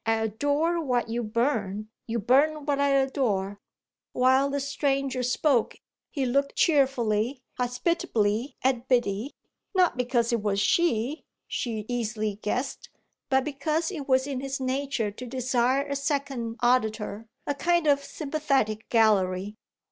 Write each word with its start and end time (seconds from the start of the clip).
I 0.03 0.13
adore 0.23 0.81
what 0.83 1.09
you 1.09 1.21
burn, 1.21 1.89
you 2.07 2.17
burn 2.17 2.65
what 2.65 2.79
I 2.79 2.89
adore." 2.89 3.59
While 4.13 4.49
the 4.49 4.59
stranger 4.59 5.21
spoke 5.21 5.75
he 6.09 6.25
looked 6.25 6.55
cheerfully, 6.55 7.43
hospitably, 7.59 8.57
at 8.63 8.87
Biddy; 8.87 9.35
not 9.75 9.97
because 9.97 10.33
it 10.33 10.41
was 10.41 10.59
she, 10.59 11.23
she 11.47 11.85
easily 11.87 12.37
guessed, 12.41 12.89
but 13.29 13.43
because 13.43 13.91
it 13.91 14.07
was 14.07 14.25
in 14.25 14.39
his 14.39 14.59
nature 14.59 15.11
to 15.11 15.25
desire 15.27 15.85
a 15.85 15.95
second 15.95 16.55
auditor 16.63 17.27
a 17.45 17.53
kind 17.53 17.85
of 17.85 18.03
sympathetic 18.03 18.89
gallery. 18.89 19.55